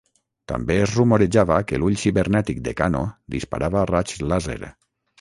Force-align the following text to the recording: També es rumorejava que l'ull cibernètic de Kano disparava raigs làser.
També 0.51 0.77
es 0.85 0.93
rumorejava 0.99 1.59
que 1.71 1.79
l'ull 1.83 1.99
cibernètic 2.05 2.65
de 2.71 2.75
Kano 2.83 3.05
disparava 3.37 3.89
raigs 3.95 4.21
làser. 4.35 4.63